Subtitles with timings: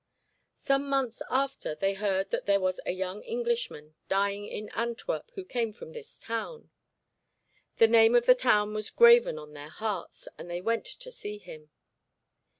[0.55, 5.45] Some months after they heard that there was a young Englishman dying in Antwerp who
[5.45, 6.71] came from this town.
[7.77, 11.37] The name of the town was graven on their hearts, and they went to see
[11.37, 11.69] him.